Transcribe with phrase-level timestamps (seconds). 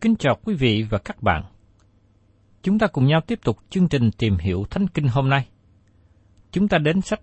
[0.00, 1.42] Kính chào quý vị và các bạn.
[2.62, 5.48] Chúng ta cùng nhau tiếp tục chương trình tìm hiểu Thánh Kinh hôm nay.
[6.52, 7.20] Chúng ta đến sách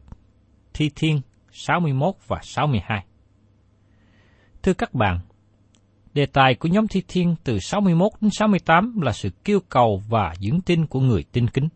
[0.74, 1.22] Thi Thiên
[1.52, 3.06] 61 và 62.
[4.64, 5.20] Thưa các bạn,
[6.14, 10.34] đề tài của nhóm Thi Thiên từ 61 đến 68 là sự kêu cầu và
[10.40, 11.68] dưỡng tin của người tin kính.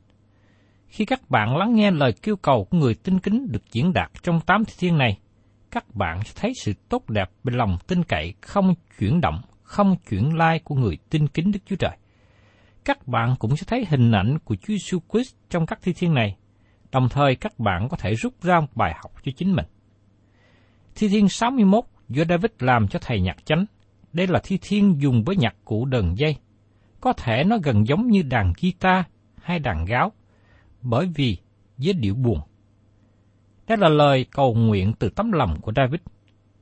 [0.88, 4.12] Khi các bạn lắng nghe lời kêu cầu của người tin kính được diễn đạt
[4.24, 5.20] trong tám Thi Thiên này,
[5.72, 9.96] các bạn sẽ thấy sự tốt đẹp bên lòng tin cậy không chuyển động, không
[10.10, 11.98] chuyển lai của người tin kính Đức Chúa Trời.
[12.86, 16.14] Các bạn cũng sẽ thấy hình ảnh của Chúa Jesus Christ trong các thi thiên
[16.14, 16.36] này,
[16.92, 19.66] đồng thời các bạn có thể rút ra một bài học cho chính mình.
[20.96, 23.66] Thi thiên 61 do David làm cho thầy nhạc chánh.
[24.14, 26.36] Đây là thi thiên dùng với nhạc cụ đờn dây.
[27.02, 29.06] Có thể nó gần giống như đàn guitar
[29.42, 30.12] hay đàn gáo,
[30.82, 31.38] bởi vì
[31.78, 32.40] với điệu buồn.
[33.68, 36.02] Đây là lời cầu nguyện từ tấm lòng của David.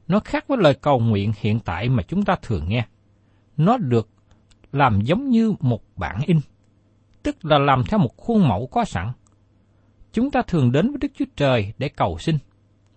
[0.08, 2.86] Nó khác với lời cầu nguyện hiện tại mà chúng ta thường nghe.
[3.60, 4.10] Nó được
[4.72, 6.40] làm giống như một bản in,
[7.24, 9.12] tức là làm theo một khuôn mẫu có sẵn.
[10.14, 12.38] Chúng ta thường đến với Đức Chúa Trời để cầu xin.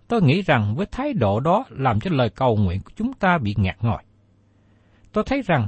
[0.07, 3.37] Tôi nghĩ rằng với thái độ đó làm cho lời cầu nguyện của chúng ta
[3.37, 4.03] bị ngạt ngòi.
[5.11, 5.67] Tôi thấy rằng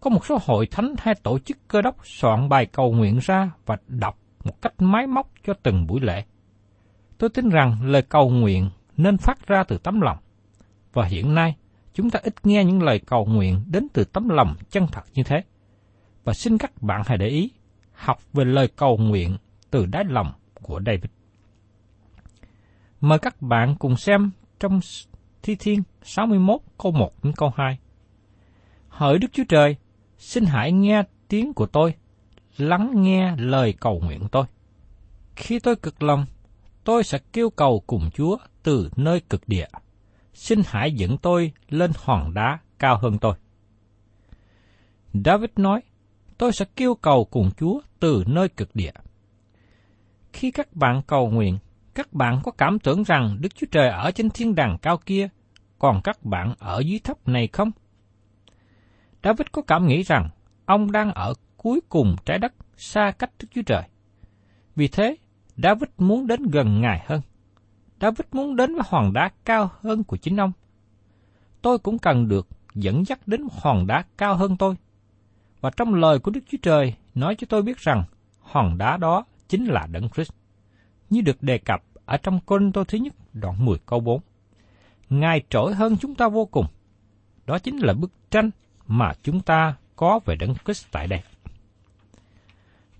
[0.00, 3.50] có một số hội thánh hay tổ chức cơ đốc soạn bài cầu nguyện ra
[3.66, 6.24] và đọc một cách máy móc cho từng buổi lễ.
[7.18, 10.18] Tôi tin rằng lời cầu nguyện nên phát ra từ tấm lòng.
[10.92, 11.56] Và hiện nay,
[11.94, 15.22] chúng ta ít nghe những lời cầu nguyện đến từ tấm lòng chân thật như
[15.22, 15.42] thế.
[16.24, 17.50] Và xin các bạn hãy để ý,
[17.92, 19.36] học về lời cầu nguyện
[19.70, 21.10] từ đáy lòng của David.
[23.00, 24.80] Mời các bạn cùng xem trong
[25.42, 27.78] Thi Thiên 61 câu 1 đến câu 2.
[28.88, 29.76] Hỡi Đức Chúa Trời,
[30.18, 31.94] xin hãy nghe tiếng của tôi,
[32.56, 34.44] lắng nghe lời cầu nguyện tôi.
[35.36, 36.26] Khi tôi cực lòng,
[36.84, 39.66] tôi sẽ kêu cầu cùng Chúa từ nơi cực địa.
[40.34, 43.34] Xin hãy dẫn tôi lên hòn đá cao hơn tôi.
[45.24, 45.80] David nói,
[46.38, 48.92] tôi sẽ kêu cầu cùng Chúa từ nơi cực địa.
[50.32, 51.58] Khi các bạn cầu nguyện,
[51.94, 55.28] các bạn có cảm tưởng rằng Đức Chúa Trời ở trên thiên đàng cao kia,
[55.78, 57.70] còn các bạn ở dưới thấp này không?
[59.24, 60.28] David có cảm nghĩ rằng
[60.66, 63.82] ông đang ở cuối cùng trái đất xa cách Đức Chúa Trời.
[64.76, 65.16] Vì thế,
[65.56, 67.20] David muốn đến gần Ngài hơn.
[68.04, 70.52] David muốn đến với hòn đá cao hơn của chính ông.
[71.62, 74.74] Tôi cũng cần được dẫn dắt đến hòn đá cao hơn tôi.
[75.60, 78.04] Và trong lời của Đức Chúa Trời nói cho tôi biết rằng
[78.40, 80.32] hòn đá đó chính là Đấng Christ.
[81.10, 84.20] Như được đề cập ở trong Côn Tô thứ nhất, đoạn 10 câu 4.
[85.10, 86.66] Ngài trỗi hơn chúng ta vô cùng.
[87.46, 88.50] Đó chính là bức tranh
[88.86, 91.22] mà chúng ta có về Đấng Christ tại đây.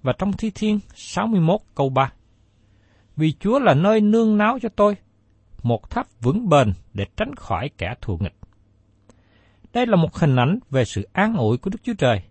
[0.03, 2.13] và trong Thi Thiên 61 câu 3.
[3.17, 4.97] Vì Chúa là nơi nương náu cho tôi,
[5.63, 8.37] một tháp vững bền để tránh khỏi kẻ thù nghịch.
[9.73, 12.23] Đây là một hình ảnh về sự an ủi của Đức Chúa Trời.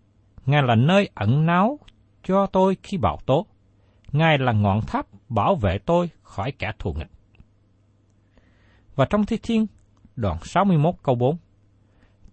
[0.45, 1.79] Ngài là nơi ẩn náu
[2.23, 3.45] cho tôi khi bão tố.
[4.11, 7.11] Ngài là ngọn tháp bảo vệ tôi khỏi kẻ thù nghịch.
[8.95, 9.67] Và trong Thi Thiên,
[10.15, 11.37] đoạn 61 câu 4,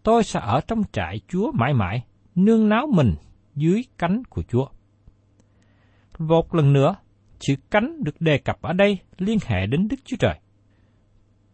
[0.02, 2.04] Tôi sẽ ở trong trại Chúa mãi mãi,
[2.34, 3.14] nương náu mình
[3.54, 4.66] dưới cánh của Chúa.
[6.18, 6.94] Một lần nữa,
[7.40, 10.34] chữ cánh được đề cập ở đây liên hệ đến Đức Chúa Trời.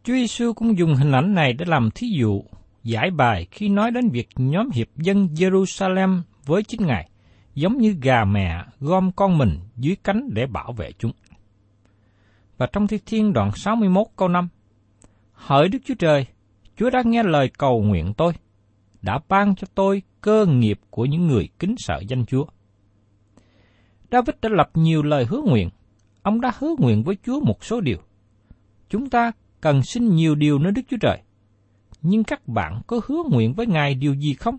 [0.04, 2.42] Chúa Giêsu cũng dùng hình ảnh này để làm thí dụ
[2.82, 7.08] giải bài khi nói đến việc nhóm hiệp dân Jerusalem với chính Ngài,
[7.54, 11.12] giống như gà mẹ gom con mình dưới cánh để bảo vệ chúng.
[12.56, 14.48] Và trong Thi Thiên đoạn 61 câu 5,
[15.32, 16.26] Hỡi Đức Chúa Trời,
[16.76, 18.32] Chúa đã nghe lời cầu nguyện tôi,
[19.02, 22.44] đã ban cho tôi cơ nghiệp của những người kính sợ danh Chúa.
[24.10, 25.70] David đã lập nhiều lời hứa nguyện.
[26.22, 27.98] Ông đã hứa nguyện với Chúa một số điều.
[28.88, 31.22] Chúng ta cần xin nhiều điều nơi Đức Chúa Trời.
[32.02, 34.56] Nhưng các bạn có hứa nguyện với Ngài điều gì không?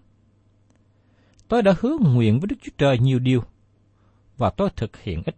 [1.48, 3.44] Tôi đã hứa nguyện với Đức Chúa Trời nhiều điều,
[4.38, 5.36] và tôi thực hiện ít.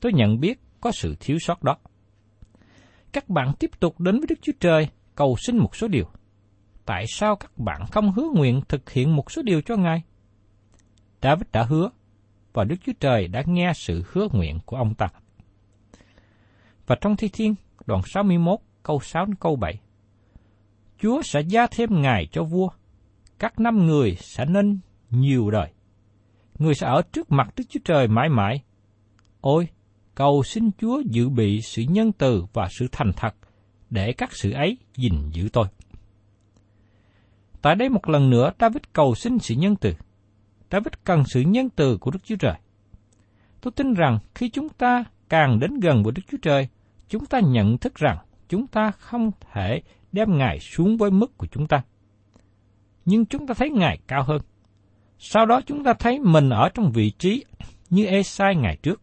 [0.00, 1.76] Tôi nhận biết có sự thiếu sót đó.
[3.12, 6.04] Các bạn tiếp tục đến với Đức Chúa Trời cầu xin một số điều.
[6.86, 10.02] Tại sao các bạn không hứa nguyện thực hiện một số điều cho Ngài?
[11.22, 11.90] David đã hứa,
[12.52, 15.08] và Đức Chúa Trời đã nghe sự hứa nguyện của ông ta.
[16.86, 17.54] Và trong Thi Thiên,
[17.86, 19.80] đoạn 61, câu 6 đến câu 7.
[20.98, 22.68] Chúa sẽ gia thêm ngài cho vua,
[23.38, 24.78] các năm người sẽ nên
[25.10, 25.72] nhiều đời.
[26.58, 28.62] Người sẽ ở trước mặt Đức Chúa Trời mãi mãi.
[29.40, 29.68] Ôi,
[30.14, 33.34] cầu xin Chúa dự bị sự nhân từ và sự thành thật,
[33.90, 35.66] để các sự ấy gìn giữ tôi.
[37.62, 39.94] Tại đây một lần nữa David cầu xin sự nhân từ.
[40.70, 42.54] David cần sự nhân từ của Đức Chúa Trời.
[43.60, 46.68] Tôi tin rằng khi chúng ta càng đến gần với Đức Chúa Trời,
[47.08, 48.18] chúng ta nhận thức rằng
[48.48, 49.82] chúng ta không thể
[50.12, 51.82] đem Ngài xuống với mức của chúng ta.
[53.04, 54.42] Nhưng chúng ta thấy Ngài cao hơn.
[55.18, 57.44] Sau đó chúng ta thấy mình ở trong vị trí
[57.90, 59.02] như Esai ngày trước,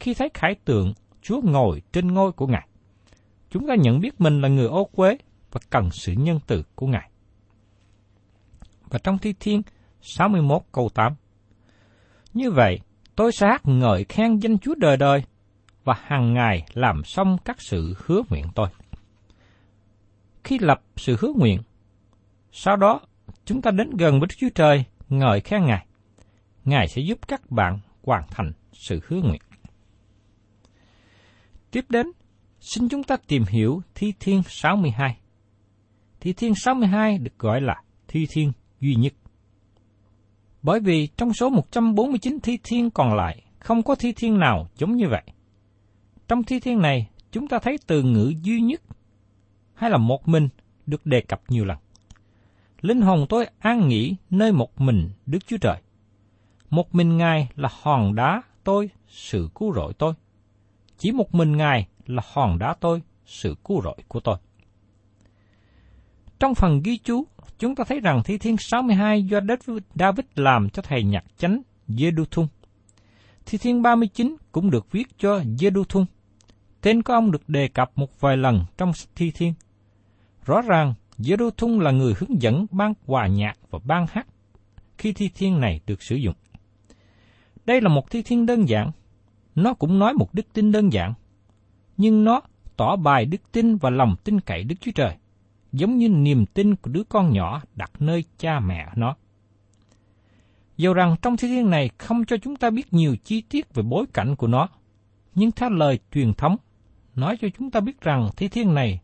[0.00, 2.68] khi thấy khải tượng Chúa ngồi trên ngôi của Ngài.
[3.50, 5.18] Chúng ta nhận biết mình là người ô quế
[5.52, 7.10] và cần sự nhân từ của Ngài.
[8.88, 9.62] Và trong Thi Thiên
[10.04, 11.14] 61 câu 8
[12.34, 12.80] Như vậy,
[13.16, 15.22] tôi sẽ hát ngợi khen danh Chúa đời đời
[15.84, 18.68] và hàng ngày làm xong các sự hứa nguyện tôi.
[20.44, 21.62] Khi lập sự hứa nguyện,
[22.52, 23.00] sau đó
[23.44, 25.86] chúng ta đến gần với Đức Chúa Trời ngợi khen Ngài.
[26.64, 29.40] Ngài sẽ giúp các bạn hoàn thành sự hứa nguyện.
[31.70, 32.06] Tiếp đến,
[32.60, 35.18] xin chúng ta tìm hiểu Thi Thiên 62.
[36.20, 39.12] Thi Thiên 62 được gọi là Thi Thiên duy nhất.
[40.64, 44.96] Bởi vì trong số 149 thi thiên còn lại, không có thi thiên nào giống
[44.96, 45.22] như vậy.
[46.28, 48.82] Trong thi thiên này, chúng ta thấy từ ngữ duy nhất
[49.74, 50.48] hay là một mình
[50.86, 51.78] được đề cập nhiều lần.
[52.80, 55.76] Linh hồn tôi an nghỉ nơi một mình Đức Chúa Trời.
[56.70, 60.14] Một mình Ngài là hòn đá tôi, sự cứu rỗi tôi.
[60.98, 64.36] Chỉ một mình Ngài là hòn đá tôi, sự cứu rỗi của tôi.
[66.38, 67.24] Trong phần ghi chú,
[67.64, 69.40] chúng ta thấy rằng Thi Thiên 62 do
[69.94, 72.46] David làm cho thầy nhạc chánh Jeduthun.
[73.46, 76.04] Thi Thiên 39 cũng được viết cho Jeduthun.
[76.80, 79.54] Tên của ông được đề cập một vài lần trong Thi Thiên.
[80.44, 84.26] Rõ ràng, Jeduthun là người hướng dẫn ban hòa nhạc và ban hát
[84.98, 86.34] khi Thi Thiên này được sử dụng.
[87.66, 88.90] Đây là một Thi Thiên đơn giản.
[89.54, 91.14] Nó cũng nói một đức tin đơn giản.
[91.96, 92.40] Nhưng nó
[92.76, 95.16] tỏ bài đức tin và lòng tin cậy Đức Chúa Trời
[95.74, 99.16] giống như niềm tin của đứa con nhỏ đặt nơi cha mẹ nó.
[100.76, 103.82] Dù rằng trong thi thiên này không cho chúng ta biết nhiều chi tiết về
[103.82, 104.68] bối cảnh của nó,
[105.34, 106.56] nhưng theo lời truyền thống,
[107.14, 109.00] nói cho chúng ta biết rằng thi thiên này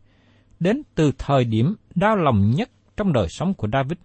[0.59, 3.97] đến từ thời điểm đau lòng nhất trong đời sống của David,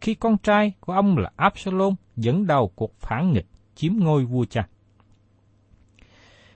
[0.00, 4.44] khi con trai của ông là Absalom dẫn đầu cuộc phản nghịch chiếm ngôi vua
[4.44, 4.68] cha.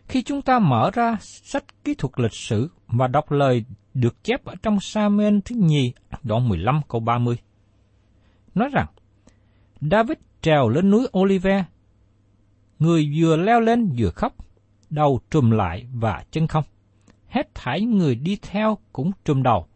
[0.09, 3.65] Khi chúng ta mở ra sách kỹ thuật lịch sử và đọc lời
[3.95, 7.37] được chép ở trong Samuel thứ nhì đoạn 15 câu 30.
[8.55, 8.87] Nói rằng,
[9.81, 11.65] David trèo lên núi Olive,
[12.79, 14.35] người vừa leo lên vừa khóc,
[14.91, 16.65] đầu trùm lại và chân không.
[17.29, 19.67] Hết thảy người đi theo cũng trùm đầu,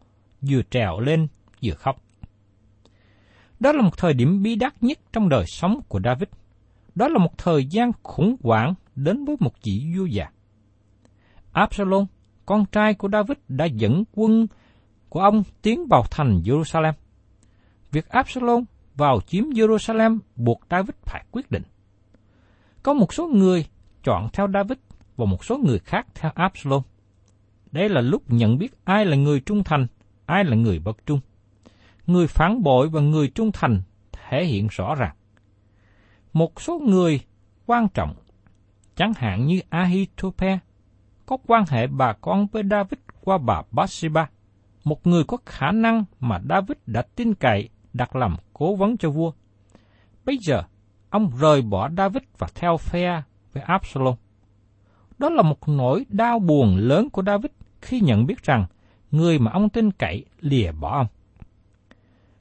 [0.41, 1.27] vừa trèo lên
[1.63, 1.95] vừa khóc.
[3.59, 6.29] Đó là một thời điểm bí đắc nhất trong đời sống của David.
[6.95, 10.25] Đó là một thời gian khủng hoảng đến với một vị vua già.
[11.51, 12.05] Absalom
[12.45, 14.47] con trai của David đã dẫn quân
[15.09, 16.93] của ông tiến vào thành Jerusalem.
[17.91, 18.63] Việc Absalom
[18.95, 21.63] vào chiếm Jerusalem buộc David phải quyết định.
[22.83, 23.65] Có một số người
[24.03, 24.77] chọn theo David
[25.17, 26.81] và một số người khác theo Absalom.
[27.71, 29.87] Đây là lúc nhận biết ai là người trung thành,
[30.25, 31.19] ai là người bất trung.
[32.07, 33.81] Người phản bội và người trung thành
[34.11, 35.15] thể hiện rõ ràng.
[36.33, 37.19] Một số người
[37.65, 38.15] quan trọng,
[38.95, 40.59] chẳng hạn như Ahithope,
[41.31, 44.29] có quan hệ bà con với David qua bà Bathsheba,
[44.83, 49.09] một người có khả năng mà David đã tin cậy đặt làm cố vấn cho
[49.09, 49.31] vua.
[50.25, 50.63] Bây giờ,
[51.09, 53.21] ông rời bỏ David và theo phe
[53.53, 54.15] với Absalom.
[55.17, 58.65] Đó là một nỗi đau buồn lớn của David khi nhận biết rằng
[59.11, 61.07] người mà ông tin cậy lìa bỏ ông.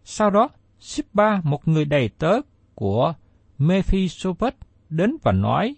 [0.05, 0.49] Sau đó,
[0.81, 2.41] Sippa, một người đầy tớ
[2.75, 3.15] của
[3.59, 4.57] Mephisopheth,
[4.89, 5.77] đến và nói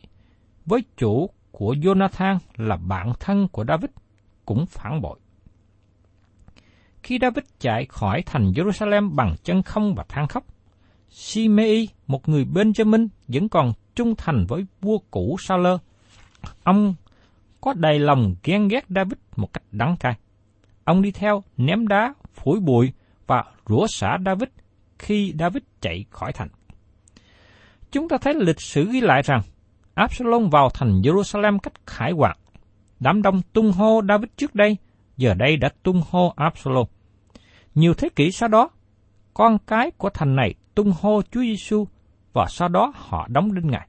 [0.67, 3.91] với chủ của Jonathan là bạn thân của David,
[4.47, 5.19] cũng phản bội.
[7.03, 10.45] Khi David chạy khỏi thành Jerusalem bằng chân không và than khóc,
[11.11, 15.67] Simei, một người Benjamin, vẫn còn trung thành với vua cũ Saul.
[16.63, 16.95] Ông
[17.61, 20.19] có đầy lòng ghen ghét David một cách đắng cay.
[20.85, 22.93] Ông đi theo, ném đá, phủi bụi
[23.27, 24.49] và rủa xả David
[24.99, 26.49] khi David chạy khỏi thành.
[27.91, 29.41] Chúng ta thấy lịch sử ghi lại rằng
[29.95, 32.39] Absalom vào thành Jerusalem cách khải hoạt.
[33.01, 34.77] Đám đông tung hô David trước đây,
[35.17, 36.87] giờ đây đã tung hô Absalom.
[37.75, 38.71] Nhiều thế kỷ sau đó,
[39.35, 41.85] con cái của thành này tung hô Chúa Giêsu
[42.33, 43.89] và sau đó họ đóng đinh Ngài.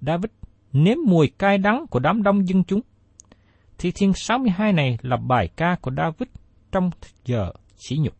[0.00, 0.30] David
[0.72, 2.80] nếm mùi cay đắng của đám đông dân chúng.
[3.78, 6.28] Thi Thiên 62 này là bài ca của David
[6.72, 6.90] trong
[7.24, 8.14] giờ sỉ nhục.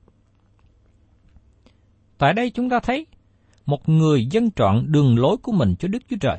[2.18, 3.06] Tại đây chúng ta thấy
[3.66, 6.38] một người dân chọn đường lối của mình cho Đức Chúa Trời.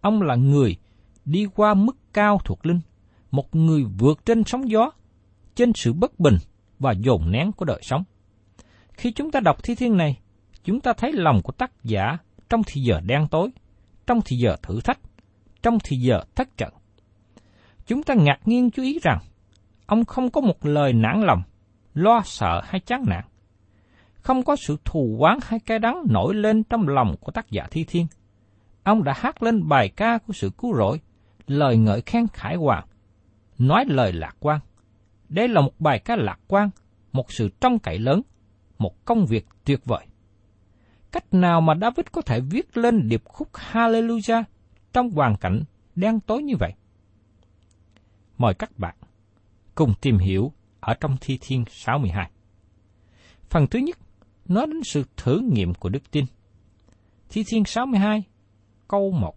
[0.00, 0.76] Ông là người
[1.24, 2.80] đi qua mức cao thuộc linh,
[3.30, 4.90] một người vượt trên sóng gió,
[5.54, 6.36] trên sự bất bình
[6.78, 8.04] và dồn nén của đời sống.
[8.92, 10.18] Khi chúng ta đọc thi thiên này,
[10.64, 13.50] chúng ta thấy lòng của tác giả trong thì giờ đen tối,
[14.06, 14.98] trong thì giờ thử thách,
[15.62, 16.72] trong thì giờ thất trận.
[17.86, 19.18] Chúng ta ngạc nhiên chú ý rằng,
[19.86, 21.42] ông không có một lời nản lòng,
[21.94, 23.24] lo sợ hay chán nản.
[24.14, 27.66] Không có sự thù oán hay cay đắng nổi lên trong lòng của tác giả
[27.70, 28.06] thi thiên.
[28.88, 31.00] Ông đã hát lên bài ca của sự cứu rỗi,
[31.46, 32.86] lời ngợi khen khải hoàng,
[33.58, 34.60] nói lời lạc quan.
[35.28, 36.70] Đây là một bài ca lạc quan,
[37.12, 38.22] một sự trông cậy lớn,
[38.78, 40.06] một công việc tuyệt vời.
[41.12, 44.42] Cách nào mà David có thể viết lên điệp khúc Hallelujah
[44.92, 45.62] trong hoàn cảnh
[45.94, 46.72] đen tối như vậy?
[48.38, 48.94] Mời các bạn
[49.74, 52.30] cùng tìm hiểu ở trong Thi Thiên 62.
[53.50, 53.98] Phần thứ nhất
[54.44, 56.24] nói đến sự thử nghiệm của đức tin.
[57.28, 58.24] Thi Thiên 62,
[58.88, 59.36] câu 1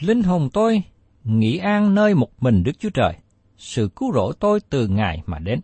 [0.00, 0.82] Linh hồn tôi
[1.24, 3.14] nghỉ an nơi một mình Đức Chúa Trời,
[3.56, 5.60] sự cứu rỗi tôi từ Ngài mà đến.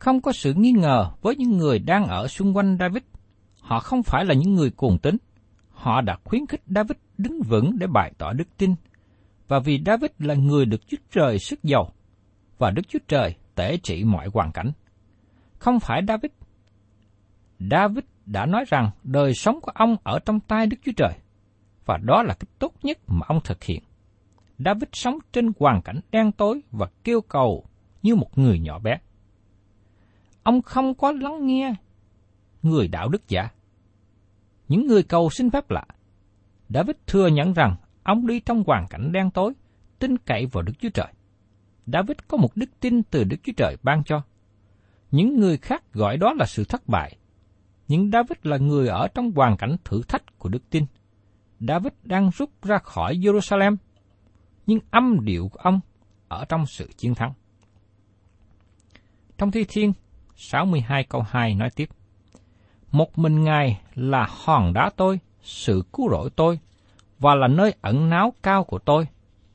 [0.00, 3.02] Không có sự nghi ngờ với những người đang ở xung quanh David.
[3.60, 5.16] Họ không phải là những người cuồng tín.
[5.70, 8.74] Họ đã khuyến khích David đứng vững để bày tỏ đức tin.
[9.48, 11.92] Và vì David là người được Chúa Trời sức giàu,
[12.58, 14.72] và Đức Chúa Trời tể trị mọi hoàn cảnh.
[15.58, 16.30] Không phải David.
[17.70, 21.12] David đã nói rằng đời sống của ông ở trong tay Đức Chúa Trời,
[21.84, 23.82] và đó là cái tốt nhất mà ông thực hiện.
[24.58, 27.64] David sống trên hoàn cảnh đen tối và kêu cầu
[28.02, 28.98] như một người nhỏ bé.
[30.42, 31.74] Ông không có lắng nghe
[32.62, 33.48] người đạo đức giả.
[34.68, 35.84] Những người cầu xin phép lạ.
[36.68, 39.52] David thừa nhận rằng ông đi trong hoàn cảnh đen tối,
[39.98, 41.12] tin cậy vào Đức Chúa Trời.
[41.86, 44.22] David có một đức tin từ Đức Chúa Trời ban cho.
[45.10, 47.16] Những người khác gọi đó là sự thất bại.
[47.88, 50.86] Nhưng David là người ở trong hoàn cảnh thử thách của đức tin.
[51.60, 53.76] David đang rút ra khỏi Jerusalem,
[54.66, 55.80] nhưng âm điệu của ông
[56.28, 57.32] ở trong sự chiến thắng.
[59.38, 59.92] Trong Thi Thiên
[60.36, 61.88] 62 câu 2 nói tiếp.
[62.90, 66.58] Một mình Ngài là hòn đá tôi, sự cứu rỗi tôi,
[67.18, 69.06] và là nơi ẩn náu cao của tôi,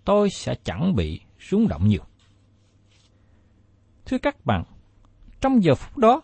[0.06, 2.02] tôi sẽ chẳng bị rung động nhiều.
[4.06, 4.64] Thưa các bạn,
[5.42, 6.22] trong giờ phút đó,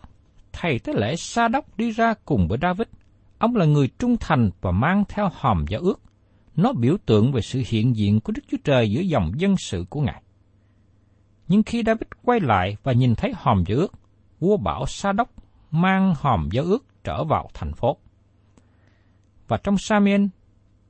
[0.60, 2.86] thầy tế lễ Sa Đốc đi ra cùng với David.
[3.38, 6.00] Ông là người trung thành và mang theo hòm giao ước.
[6.56, 9.84] Nó biểu tượng về sự hiện diện của Đức Chúa Trời giữa dòng dân sự
[9.90, 10.22] của Ngài.
[11.48, 13.92] Nhưng khi David quay lại và nhìn thấy hòm giao ước,
[14.40, 15.30] vua bảo Sa Đốc
[15.70, 17.96] mang hòm giao ước trở vào thành phố.
[19.48, 20.26] Và trong Samuel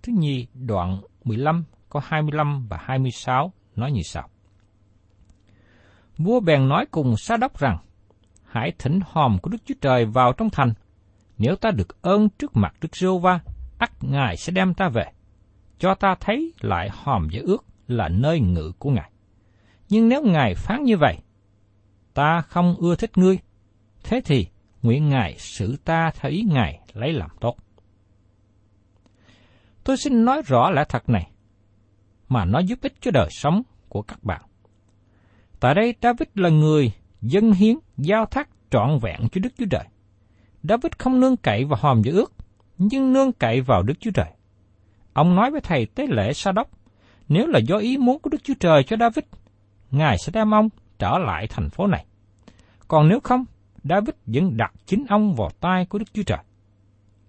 [0.02, 4.28] thứ nhì đoạn 15 có 25 và 26 nói như sau.
[6.18, 7.78] Vua bèn nói cùng Sa Đốc rằng,
[8.47, 10.73] hãy thỉnh hòm của Đức Chúa Trời vào trong thành.
[11.38, 13.41] Nếu ta được ơn trước mặt Đức giê va
[13.79, 15.05] ắt Ngài sẽ đem ta về,
[15.79, 19.11] cho ta thấy lại hòm giải ước là nơi ngự của Ngài.
[19.88, 21.17] Nhưng nếu Ngài phán như vậy,
[22.15, 23.38] ta không ưa thích ngươi,
[24.05, 24.47] thế thì
[24.83, 27.57] nguyện Ngài xử ta theo ý Ngài lấy làm tốt.
[29.85, 31.31] Tôi xin nói rõ lẽ thật này,
[32.29, 34.43] mà nó giúp ích cho đời sống của các bạn.
[35.61, 36.93] Tại đây David là người
[37.28, 39.85] dân hiến, giao thác trọn vẹn cho Đức Chúa Trời.
[40.62, 42.33] David không nương cậy vào hòm giữ ước,
[42.78, 44.30] nhưng nương cậy vào Đức Chúa Trời.
[45.12, 46.71] Ông nói với thầy tế lễ sa đốc,
[47.28, 49.25] nếu là do ý muốn của Đức Chúa Trời cho David,
[49.90, 50.68] Ngài sẽ đem ông
[50.99, 52.06] trở lại thành phố này.
[52.88, 53.45] Còn nếu không,
[53.85, 56.38] David vẫn đặt chính ông vào tay của Đức Chúa Trời.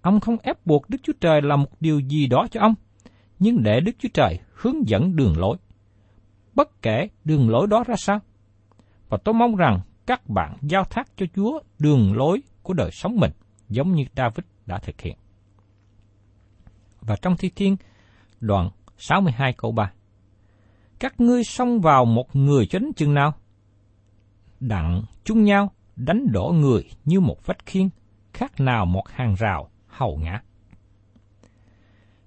[0.02, 2.74] Ông không ép buộc Đức Chúa Trời làm một điều gì đó cho ông,
[3.38, 5.56] nhưng để Đức Chúa Trời hướng dẫn đường lối.
[6.54, 8.18] Bất kể đường lối đó ra sao.
[9.08, 13.16] Và tôi mong rằng các bạn giao thác cho Chúa đường lối của đời sống
[13.16, 13.32] mình,
[13.68, 15.16] giống như David đã thực hiện.
[17.00, 17.76] Và trong Thi Thiên,
[18.40, 19.92] đoạn 62 câu 3.
[20.98, 23.34] Các ngươi xông vào một người cho đến chừng nào?
[24.60, 27.88] Đặng chung nhau đánh đổ người như một vách khiên,
[28.32, 30.42] khác nào một hàng rào hầu ngã.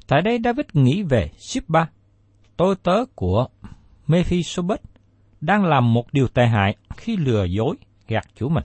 [0.07, 1.89] Tại đây David nghĩ về Shipba,
[2.57, 3.47] tôi tớ của
[4.07, 4.81] Mephisobet,
[5.41, 7.75] đang làm một điều tệ hại khi lừa dối
[8.07, 8.63] gạt chủ mình.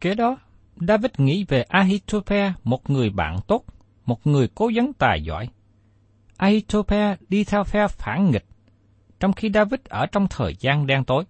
[0.00, 0.36] Kế đó,
[0.76, 3.64] David nghĩ về Ahithophel, một người bạn tốt,
[4.06, 5.48] một người cố vấn tài giỏi.
[6.36, 8.44] Ahithophel đi theo phe phản nghịch,
[9.20, 11.24] trong khi David ở trong thời gian đen tối.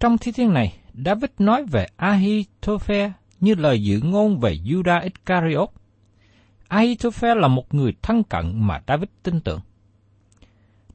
[0.00, 5.68] Trong thi thiên này, David nói về Ahithophel như lời dự ngôn về Judah Iscariot.
[6.68, 9.60] Ahithophel là một người thân cận mà David tin tưởng.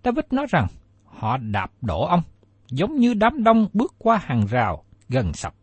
[0.03, 0.67] David nói rằng
[1.17, 2.21] họ đạp đổ ông,
[2.69, 5.53] giống như đám đông bước qua hàng rào gần sập.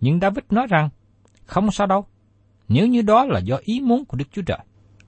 [0.00, 0.88] Nhưng David nói rằng,
[1.46, 2.06] không sao đâu,
[2.68, 4.58] nếu như đó là do ý muốn của Đức Chúa Trời,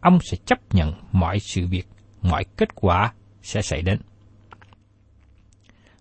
[0.00, 1.88] ông sẽ chấp nhận mọi sự việc,
[2.22, 4.01] mọi kết quả sẽ xảy đến.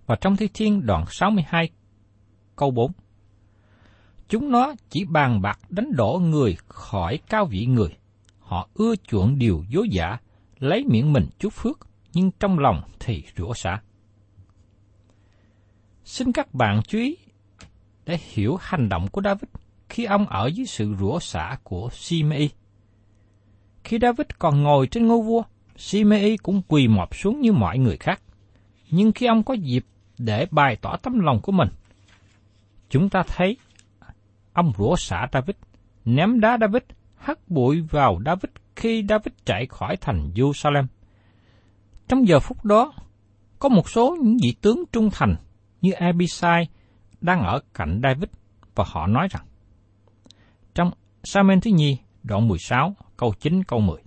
[0.06, 1.70] Và trong Thi Thiên đoạn 62
[2.56, 2.92] câu 4
[4.30, 7.98] Chúng nó chỉ bàn bạc đánh đổ người khỏi cao vị người.
[8.40, 10.18] Họ ưa chuộng điều dối giả,
[10.60, 13.82] lấy miệng mình chúc phước, nhưng trong lòng thì rủa xả.
[16.04, 17.18] Xin các bạn chú ý
[18.06, 19.50] để hiểu hành động của David
[19.90, 22.50] khi ông ở dưới sự rủa xả của Simei.
[23.84, 25.44] Khi David còn ngồi trên ngôi vua,
[25.78, 28.22] Simei cũng quỳ mọp xuống như mọi người khác.
[28.90, 29.86] Nhưng khi ông có dịp
[30.18, 31.70] để bày tỏ tấm lòng của mình,
[32.90, 33.58] chúng ta thấy
[34.54, 35.56] ông rủa xả David,
[36.06, 36.84] ném đá David,
[37.16, 40.86] hất bụi vào David khi David chạy khỏi thành Jerusalem.
[42.12, 42.94] Trong giờ phút đó,
[43.60, 45.36] có một số những vị tướng trung thành
[45.82, 46.68] như Abisai
[47.22, 48.30] đang ở cạnh David
[48.76, 49.44] và họ nói rằng
[50.74, 50.92] trong
[51.24, 53.98] Samuel thứ nhì, đoạn 16, câu 9, câu 10.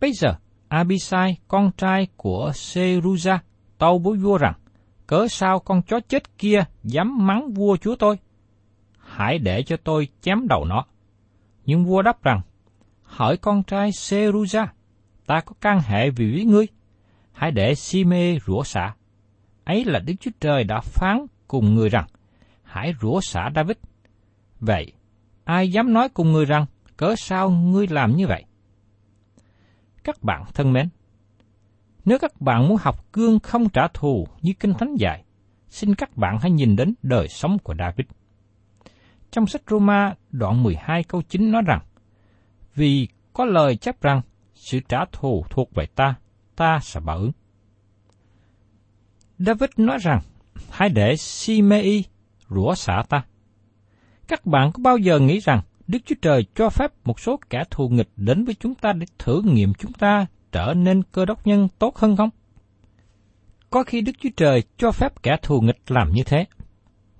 [0.00, 0.34] Bây giờ,
[0.68, 3.38] Abisai, con trai của Seruza,
[3.78, 4.54] tâu với vua rằng,
[5.06, 8.18] cớ sao con chó chết kia dám mắng vua chúa tôi?
[8.98, 10.84] Hãy để cho tôi chém đầu nó.
[11.66, 12.40] Nhưng vua đáp rằng,
[13.02, 14.66] hỏi con trai Seruza,
[15.26, 16.66] ta có can hệ vì với ngươi.
[17.40, 18.94] Hãy để Sime rủa xả.
[19.64, 22.06] Ấy là Đức Chúa Trời đã phán cùng người rằng,
[22.62, 23.76] hãy rủa xả David.
[24.58, 24.92] Vậy,
[25.44, 28.44] ai dám nói cùng người rằng, cớ sao ngươi làm như vậy?
[30.04, 30.88] Các bạn thân mến,
[32.04, 35.24] nếu các bạn muốn học cương không trả thù như Kinh Thánh dạy,
[35.68, 38.06] xin các bạn hãy nhìn đến đời sống của David.
[39.30, 41.80] Trong sách Roma đoạn 12 câu 9 nói rằng,
[42.74, 44.20] Vì có lời chấp rằng,
[44.54, 46.14] sự trả thù thuộc về ta,
[46.60, 47.32] ta sẽ báo ứng.
[49.38, 50.20] David nói rằng,
[50.70, 52.04] hãy để Simei
[52.48, 53.24] rủa xả ta.
[54.28, 57.64] Các bạn có bao giờ nghĩ rằng Đức Chúa Trời cho phép một số kẻ
[57.70, 61.46] thù nghịch đến với chúng ta để thử nghiệm chúng ta trở nên cơ đốc
[61.46, 62.30] nhân tốt hơn không?
[63.70, 66.44] Có khi Đức Chúa Trời cho phép kẻ thù nghịch làm như thế.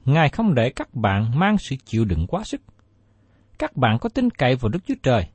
[0.05, 2.61] Ngài không để các bạn mang sự chịu đựng quá sức.
[3.59, 5.27] Các bạn có tin cậy vào Đức Chúa Trời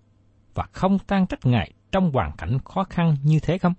[0.53, 3.73] và không tan trách Ngài trong hoàn cảnh khó khăn như thế không?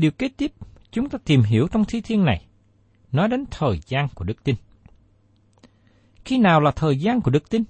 [0.00, 0.52] Điều kế tiếp
[0.90, 2.46] chúng ta tìm hiểu trong thi thiên này
[3.12, 4.56] nói đến thời gian của đức tin.
[6.24, 7.64] Khi nào là thời gian của đức tin?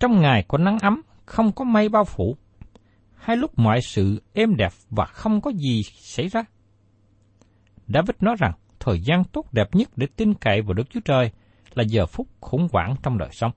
[0.00, 2.36] Trong ngày có nắng ấm, không có mây bao phủ,
[3.14, 6.44] hay lúc mọi sự êm đẹp và không có gì xảy ra?
[7.86, 11.30] David nói rằng thời gian tốt đẹp nhất để tin cậy vào Đức Chúa Trời
[11.74, 13.52] là giờ phút khủng hoảng trong đời sống.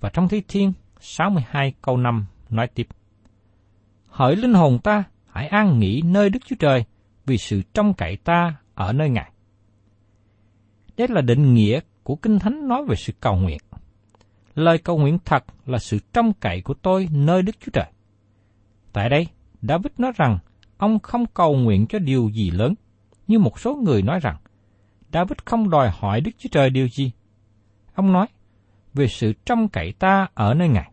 [0.00, 2.88] Và trong Thi Thiên 62 câu 5 nói tiếp.
[4.08, 5.04] Hỡi linh hồn ta,
[5.38, 6.84] hãy an nghỉ nơi Đức Chúa Trời
[7.26, 9.32] vì sự trông cậy ta ở nơi Ngài.
[10.96, 13.58] Đây là định nghĩa của Kinh Thánh nói về sự cầu nguyện.
[14.54, 17.84] Lời cầu nguyện thật là sự trông cậy của tôi nơi Đức Chúa Trời.
[18.92, 19.26] Tại đây,
[19.62, 20.38] David nói rằng
[20.76, 22.74] ông không cầu nguyện cho điều gì lớn,
[23.26, 24.36] như một số người nói rằng
[25.12, 27.12] David không đòi hỏi Đức Chúa Trời điều gì.
[27.94, 28.26] Ông nói,
[28.94, 30.90] về sự trông cậy ta ở nơi Ngài.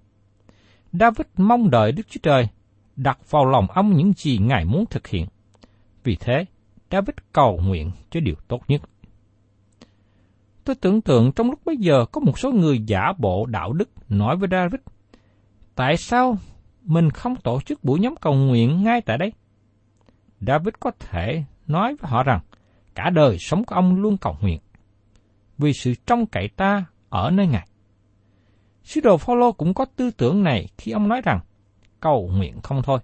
[0.93, 2.47] David mong đợi Đức Chúa Trời
[2.95, 5.27] đặt vào lòng ông những gì Ngài muốn thực hiện.
[6.03, 6.45] Vì thế,
[6.91, 8.81] David cầu nguyện cho điều tốt nhất.
[10.63, 13.89] Tôi tưởng tượng trong lúc bấy giờ có một số người giả bộ đạo đức
[14.09, 14.81] nói với David,
[15.75, 16.37] tại sao
[16.83, 19.33] mình không tổ chức buổi nhóm cầu nguyện ngay tại đây?
[20.39, 22.39] David có thể nói với họ rằng,
[22.95, 24.59] cả đời sống của ông luôn cầu nguyện,
[25.57, 27.67] vì sự trông cậy ta ở nơi Ngài.
[28.83, 31.39] Sứ đồ Phaolô cũng có tư tưởng này khi ông nói rằng,
[32.05, 32.99] cầu nguyện không thôi.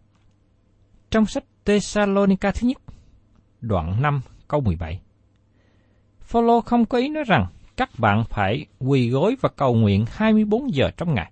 [1.11, 2.77] Trong sách Thessalonica thứ nhất,
[3.61, 5.01] đoạn 5 câu 17.
[6.21, 7.45] Phaolô không có ý nói rằng
[7.77, 11.31] các bạn phải quỳ gối và cầu nguyện 24 giờ trong ngày.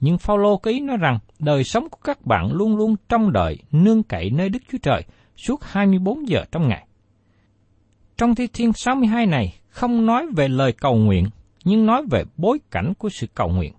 [0.00, 3.58] Nhưng Phaolô có ý nói rằng đời sống của các bạn luôn luôn trong đợi
[3.72, 5.02] nương cậy nơi Đức Chúa Trời
[5.36, 6.86] suốt 24 giờ trong ngày.
[8.16, 11.26] Trong Thi Thiên 62 này không nói về lời cầu nguyện,
[11.64, 13.72] nhưng nói về bối cảnh của sự cầu nguyện.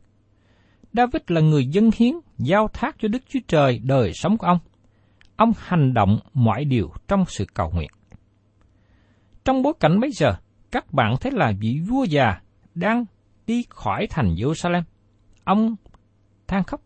[0.97, 4.60] David là người dân hiến, giao thác cho Đức Chúa Trời đời sống của ông.
[5.36, 7.89] Ông hành động mọi điều trong sự cầu nguyện.
[9.45, 10.36] Trong bối cảnh bây giờ,
[10.71, 12.41] các bạn thấy là vị vua già
[12.75, 13.05] đang
[13.47, 14.81] đi khỏi thành Jerusalem.
[15.43, 15.75] Ông
[16.47, 16.81] than khóc.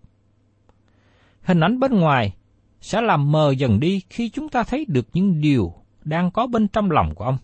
[1.42, 2.34] Hình ảnh bên ngoài
[2.82, 6.68] sẽ làm mờ dần đi khi chúng ta thấy được những điều đang có bên
[6.68, 7.38] trong lòng của ông.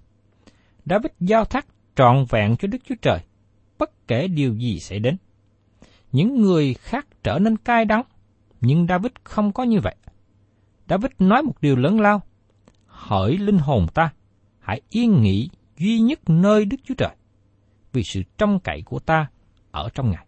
[0.86, 3.20] David giao thác trọn vẹn cho Đức Chúa Trời,
[3.78, 5.18] bất kể điều gì xảy đến.
[6.12, 8.04] Những người khác trở nên cay đắng,
[8.62, 9.96] nhưng David không có như vậy.
[10.90, 12.22] David nói một điều lớn lao,
[12.86, 14.14] hỡi linh hồn ta,
[14.60, 17.16] hãy yên nghỉ duy nhất nơi Đức Chúa Trời,
[17.94, 19.28] vì sự trông cậy của ta
[19.72, 20.26] ở trong Ngài.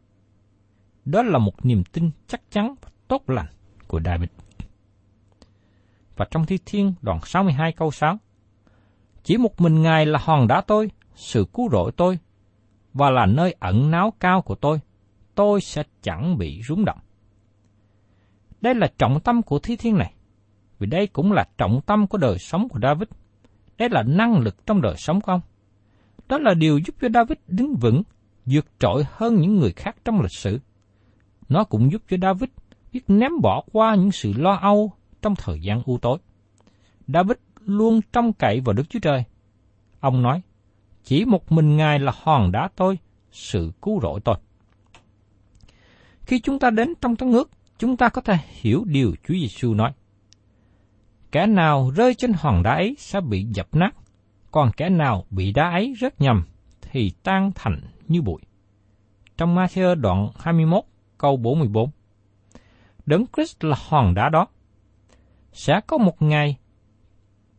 [1.05, 3.47] Đó là một niềm tin chắc chắn và tốt lành
[3.87, 4.29] của David.
[6.17, 8.17] Và trong Thi Thiên đoạn 62 câu 6,
[9.23, 12.19] Chỉ một mình Ngài là hòn đá tôi, sự cứu rỗi tôi,
[12.93, 14.79] và là nơi ẩn náu cao của tôi,
[15.39, 16.99] tôi sẽ chẳng bị rúng động.
[18.61, 20.13] Đây là trọng tâm của Thi Thiên này,
[20.79, 23.09] vì đây cũng là trọng tâm của đời sống của David.
[23.77, 25.41] Đây là năng lực trong đời sống của ông.
[26.29, 28.03] Đó là điều giúp cho David đứng vững,
[28.45, 30.59] vượt trội hơn những người khác trong lịch sử.
[31.49, 32.49] Nó cũng giúp cho David
[32.93, 36.17] biết ném bỏ qua những sự lo âu trong thời gian u tối.
[37.07, 39.23] David luôn trông cậy vào Đức Chúa Trời.
[39.99, 40.41] Ông nói,
[41.03, 42.97] chỉ một mình Ngài là hòn đá tôi,
[43.31, 44.35] sự cứu rỗi tôi.
[46.29, 49.73] Khi chúng ta đến trong thánh ước, chúng ta có thể hiểu điều Chúa Giêsu
[49.73, 49.91] nói.
[51.31, 53.95] Kẻ nào rơi trên hòn đá ấy sẽ bị dập nát,
[54.51, 56.43] còn kẻ nào bị đá ấy rớt nhầm
[56.81, 58.41] thì tan thành như bụi.
[59.37, 60.83] Trong Matthew đoạn 21
[61.17, 61.89] câu 44
[63.05, 64.47] Đấng Christ là hòn đá đó.
[65.53, 66.57] Sẽ có một ngày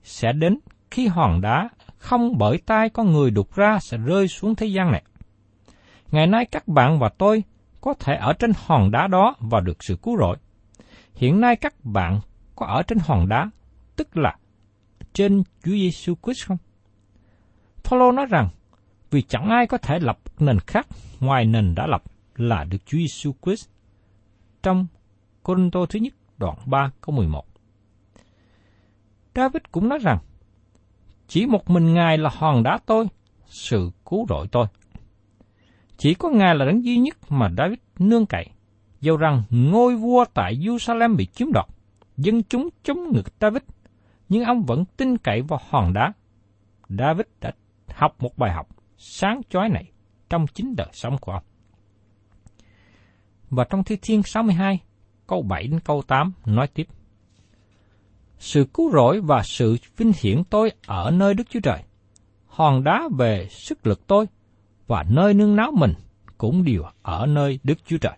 [0.03, 0.59] sẽ đến
[0.91, 4.93] khi hòn đá không bởi tay con người đục ra sẽ rơi xuống thế gian
[4.93, 5.03] này.
[6.11, 7.45] Ngày nay các bạn và tôi
[7.81, 10.37] có thể ở trên hòn đá đó và được sự cứu rỗi.
[11.15, 12.21] Hiện nay các bạn
[12.57, 13.51] có ở trên hòn đá,
[13.97, 14.37] tức là
[15.13, 16.59] trên Chúa Giêsu Christ không?
[17.85, 18.49] Paulo nói rằng,
[19.11, 20.87] vì chẳng ai có thể lập nền khác
[21.21, 22.03] ngoài nền đã lập
[22.37, 23.69] là được Chúa Giêsu Christ.
[24.63, 24.87] Trong
[25.43, 27.45] Corinto thứ nhất đoạn 3 câu 11.
[29.35, 30.19] David cũng nói rằng,
[31.29, 33.07] chỉ một mình Ngài là hòn đá tôi,
[33.47, 34.67] sự cứu rỗi tôi.
[36.01, 38.47] Chỉ có Ngài là đấng duy nhất mà David nương cậy.
[39.01, 41.67] Dầu rằng ngôi vua tại Jerusalem bị chiếm đoạt,
[42.17, 43.63] dân chúng chống ngược David,
[44.29, 46.13] nhưng ông vẫn tin cậy vào hòn đá.
[46.89, 47.53] David đã
[47.95, 49.91] học một bài học sáng chói này
[50.31, 51.43] trong chính đời sống của ông.
[53.51, 54.81] Và trong Thi Thiên 62,
[55.27, 56.87] câu 7 đến câu 8 nói tiếp.
[58.39, 61.83] Sự cứu rỗi và sự vinh hiển tôi ở nơi Đức Chúa Trời.
[62.47, 64.27] Hòn đá về sức lực tôi
[64.91, 65.95] và nơi nương náu mình
[66.39, 68.13] cũng đều ở nơi Đức Chúa Trời.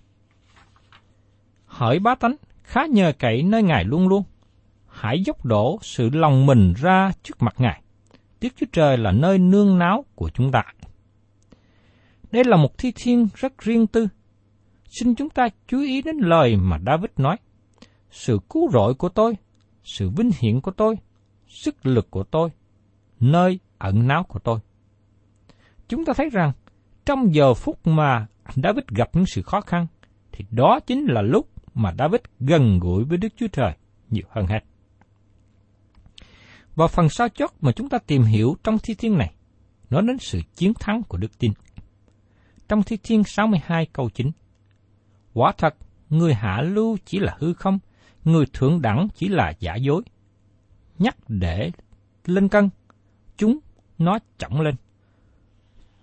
[1.67, 4.23] Hỡi bá tánh, khá nhờ cậy nơi Ngài luôn luôn.
[4.89, 7.83] Hãy dốc đổ sự lòng mình ra trước mặt Ngài.
[8.41, 10.65] Đức Chúa Trời là nơi nương náu của chúng ta.
[12.31, 14.09] Đây là một thi thiên rất riêng tư.
[14.87, 17.37] Xin chúng ta chú ý đến lời mà David nói.
[18.11, 19.37] Sự cứu rỗi của tôi,
[19.85, 20.97] sự vinh hiển của tôi,
[21.49, 22.51] sức lực của tôi,
[23.21, 24.59] nơi ẩn náu của tôi.
[25.89, 26.53] Chúng ta thấy rằng
[27.07, 29.87] trong giờ phút mà David gặp những sự khó khăn,
[30.33, 33.73] thì đó chính là lúc mà David gần gũi với Đức Chúa Trời
[34.11, 34.61] nhiều hơn hết.
[36.75, 39.35] Và phần sau chót mà chúng ta tìm hiểu trong thi thiên này,
[39.91, 41.53] nói đến sự chiến thắng của đức tin.
[42.69, 44.31] Trong thi thiên 62 câu 9,
[45.35, 45.77] Quả thật,
[46.11, 47.79] người hạ lưu chỉ là hư không,
[48.25, 50.03] người thượng đẳng chỉ là giả dối.
[50.99, 51.71] Nhắc để
[52.25, 52.71] lên cân,
[53.37, 53.59] chúng
[53.99, 54.75] nó trọng lên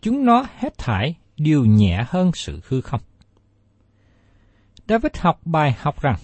[0.02, 3.02] chúng nó hết thải đều nhẹ hơn sự hư không.
[4.88, 6.16] David học bài học rằng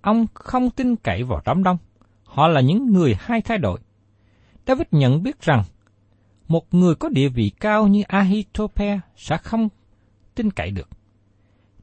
[0.00, 1.78] ông không tin cậy vào đám đông.
[2.24, 3.80] Họ là những người hay thay đổi.
[4.66, 5.64] David nhận biết rằng
[6.48, 9.68] một người có địa vị cao như Ahithophel sẽ không
[10.34, 10.88] tin cậy được.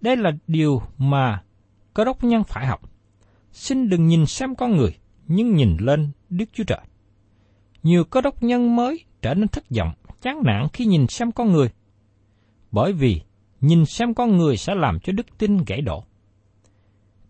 [0.02, 1.44] Đây là điều mà
[1.94, 2.82] cơ đốc nhân phải học.
[3.52, 6.82] Xin đừng nhìn xem con người, nhưng nhìn lên Đức Chúa Trời.
[7.84, 9.94] Nhiều cơ đốc nhân mới trở nên thất vọng,
[10.26, 11.70] chán nản khi nhìn xem con người.
[12.72, 13.22] Bởi vì
[13.62, 16.04] nhìn xem con người sẽ làm cho đức tin gãy đổ.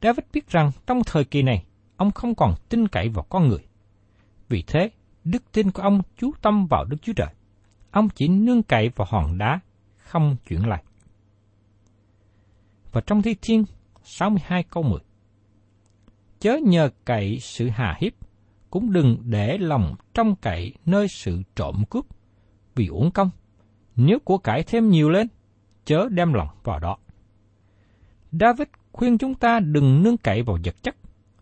[0.02, 1.66] David biết rằng trong thời kỳ này,
[1.98, 3.66] ông không còn tin cậy vào con người.
[4.50, 4.90] Vì thế,
[5.24, 7.28] đức tin của ông chú tâm vào Đức Chúa Trời.
[7.92, 9.60] Ông chỉ nương cậy vào hòn đá,
[9.98, 10.84] không chuyển lại.
[12.92, 13.64] Và trong Thi Thiên
[14.04, 15.00] 62 câu 10
[16.40, 18.14] Chớ nhờ cậy sự hà hiếp,
[18.70, 22.06] cũng đừng để lòng trong cậy nơi sự trộm cướp,
[22.76, 23.30] vì uổng công.
[23.96, 25.28] Nếu của cải thêm nhiều lên,
[25.86, 26.98] chớ đem lòng vào đó.
[28.32, 30.96] David khuyên chúng ta đừng nương cậy vào vật chất.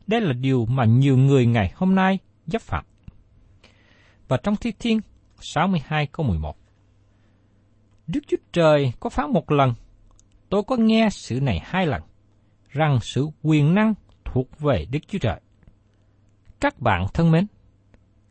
[0.08, 2.86] Đây là điều mà nhiều người ngày hôm nay dấp phạm.
[4.28, 5.02] Và trong Thi Thiên
[5.40, 6.58] 62 câu 11
[8.08, 9.74] Đức Chúa Trời có phán một lần,
[10.50, 12.02] tôi có nghe sự này hai lần,
[12.70, 13.94] rằng sự quyền năng
[14.26, 15.42] thuộc về Đức Chúa Trời.
[16.60, 17.48] Các bạn thân mến,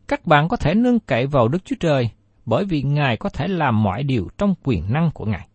[0.07, 2.09] các bạn có thể nương cậy vào Đức Chúa Trời
[2.45, 5.47] bởi vì Ngài có thể làm mọi điều trong quyền năng của Ngài.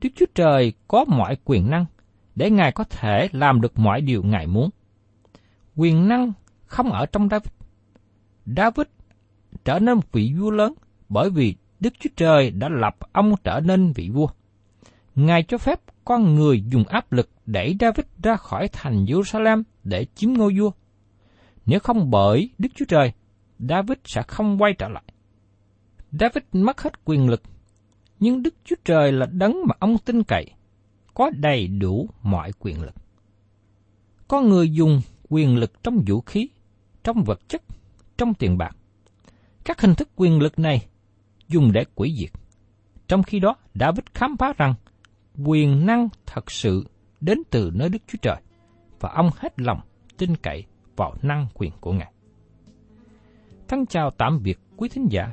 [0.00, 1.86] Đức Chúa Trời có mọi quyền năng
[2.34, 4.70] để Ngài có thể làm được mọi điều Ngài muốn.
[5.76, 6.32] Quyền năng
[6.66, 7.48] không ở trong David.
[8.46, 8.86] David
[9.64, 10.74] trở nên một vị vua lớn
[11.08, 14.28] bởi vì Đức Chúa Trời đã lập ông trở nên vị vua.
[15.14, 20.06] Ngài cho phép con người dùng áp lực đẩy David ra khỏi thành Jerusalem để
[20.14, 20.70] chiếm ngôi vua.
[21.66, 23.12] Nếu không bởi Đức Chúa Trời,
[23.58, 25.02] David sẽ không quay trở lại.
[26.12, 27.42] David mất hết quyền lực,
[28.20, 30.46] nhưng Đức Chúa Trời là đấng mà ông tin cậy,
[31.14, 32.94] có đầy đủ mọi quyền lực.
[34.28, 36.48] Có người dùng quyền lực trong vũ khí,
[37.04, 37.62] trong vật chất,
[38.16, 38.76] trong tiền bạc.
[39.64, 40.86] Các hình thức quyền lực này
[41.48, 42.30] dùng để quỷ diệt.
[43.08, 44.74] Trong khi đó, David khám phá rằng
[45.44, 46.86] quyền năng thật sự
[47.20, 48.40] đến từ nơi Đức Chúa Trời,
[49.00, 49.80] và ông hết lòng
[50.18, 50.64] tin cậy
[50.96, 52.12] vào năng quyền của Ngài.
[53.68, 55.32] Thân chào tạm biệt quý thính giả,